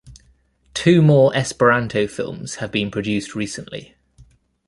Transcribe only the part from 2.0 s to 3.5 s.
films have been produced